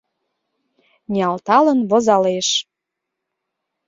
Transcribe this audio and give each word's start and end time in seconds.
Ниялталын 1.11 1.79
возалеш. 1.89 2.49